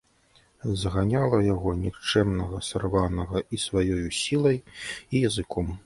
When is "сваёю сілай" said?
3.69-4.57